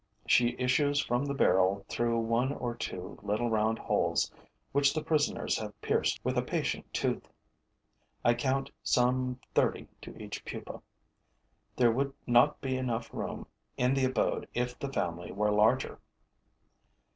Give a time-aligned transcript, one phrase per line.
[0.25, 4.31] She issues from the barrel through one or two little round holes
[4.71, 7.29] which the prisoners have pierced with a patient tooth.
[8.25, 10.81] I count some thirty to each pupa.
[11.75, 13.45] There would not be enough room
[13.77, 15.99] in the abode if the family were larger.